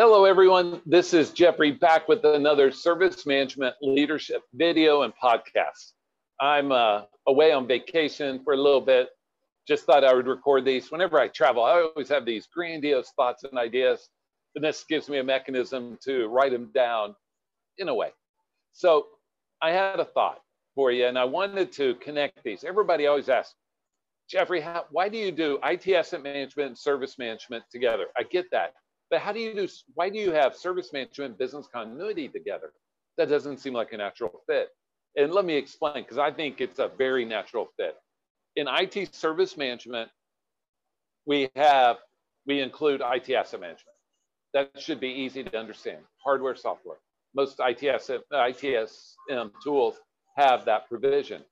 [0.00, 0.80] Hello, everyone.
[0.86, 5.94] This is Jeffrey back with another service management leadership video and podcast.
[6.40, 9.08] I'm uh, away on vacation for a little bit.
[9.66, 10.92] Just thought I would record these.
[10.92, 14.08] Whenever I travel, I always have these grandiose thoughts and ideas,
[14.54, 17.16] and this gives me a mechanism to write them down
[17.78, 18.12] in a way.
[18.74, 19.08] So
[19.60, 20.38] I had a thought
[20.76, 22.62] for you, and I wanted to connect these.
[22.62, 23.56] Everybody always asks,
[24.30, 28.06] Jeffrey, how, why do you do IT asset management and service management together?
[28.16, 28.74] I get that.
[29.10, 32.72] But how do you do, why do you have service management business continuity together?
[33.16, 34.68] That doesn't seem like a natural fit.
[35.16, 37.96] And let me explain, because I think it's a very natural fit.
[38.56, 40.10] In IT service management,
[41.26, 41.96] we have,
[42.46, 43.96] we include IT asset management.
[44.54, 46.98] That should be easy to understand, hardware, software.
[47.34, 49.96] Most ITS, ITSM tools
[50.36, 51.42] have that provision.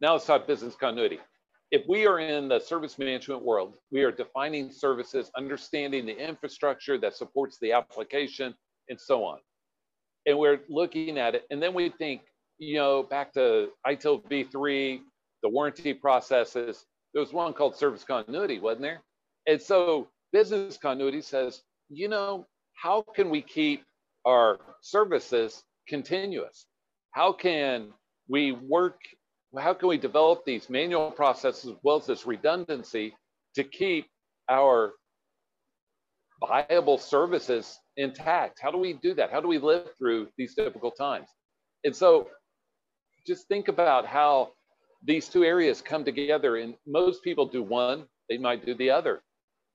[0.00, 1.20] Now let's talk business continuity
[1.72, 6.98] if we are in the service management world, we are defining services, understanding the infrastructure
[6.98, 8.54] that supports the application,
[8.90, 9.38] and so on.
[10.26, 12.20] And we're looking at it, and then we think,
[12.58, 15.00] you know, back to ITIL v3,
[15.42, 16.84] the warranty processes.
[17.14, 19.02] There was one called service continuity, wasn't there?
[19.46, 23.82] And so business continuity says, you know, how can we keep
[24.26, 26.66] our services continuous?
[27.12, 27.92] How can
[28.28, 29.00] we work
[29.60, 33.14] how can we develop these manual processes as well as this redundancy
[33.54, 34.06] to keep
[34.48, 34.92] our
[36.40, 38.58] viable services intact?
[38.60, 39.30] How do we do that?
[39.30, 41.28] How do we live through these difficult times?
[41.84, 42.28] And so
[43.26, 44.52] just think about how
[45.04, 49.22] these two areas come together and most people do one, they might do the other.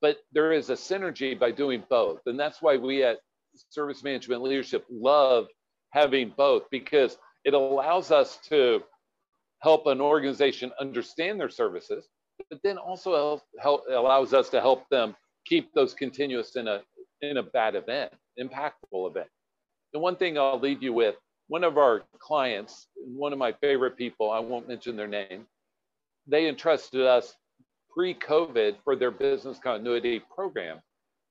[0.00, 2.20] But there is a synergy by doing both.
[2.26, 3.18] And that's why we at
[3.70, 5.46] Service Management Leadership love
[5.90, 8.82] having both because it allows us to
[9.60, 12.08] help an organization understand their services,
[12.50, 16.82] but then also help, allows us to help them keep those continuous in a,
[17.22, 19.28] in a bad event, impactful event.
[19.92, 21.16] The one thing I'll leave you with,
[21.48, 25.46] one of our clients, one of my favorite people, I won't mention their name,
[26.26, 27.36] they entrusted us
[27.94, 30.80] pre-COVID for their business continuity program.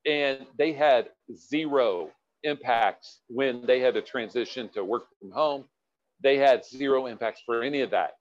[0.06, 2.12] And they had zero
[2.44, 5.66] impacts when they had to transition to work from home
[6.22, 8.12] they had zero impacts for any of that.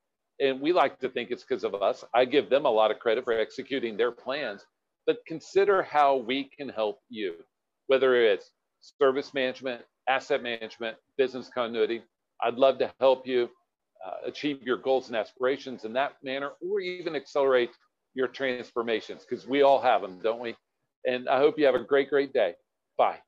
[0.40, 2.04] And we like to think it's because of us.
[2.12, 4.64] I give them a lot of credit for executing their plans,
[5.06, 7.34] but consider how we can help you,
[7.86, 8.50] whether it's
[8.80, 12.02] service management, asset management, business continuity.
[12.42, 13.48] I'd love to help you
[14.04, 17.70] uh, achieve your goals and aspirations in that manner, or even accelerate
[18.14, 20.54] your transformations, because we all have them, don't we?
[21.06, 22.54] And I hope you have a great, great day.
[22.98, 23.18] Bye.